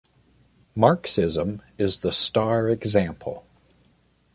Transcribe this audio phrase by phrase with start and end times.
[0.75, 3.45] Marxism is the star example.